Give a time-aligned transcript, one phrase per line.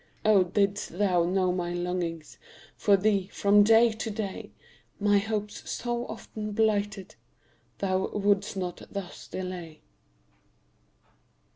[0.25, 2.39] Oh, didst thou know my longings
[2.75, 4.49] For thee, from day to day,
[4.99, 7.13] My hopes, so often blighted,
[7.77, 9.81] Thou wouldst not thus delay!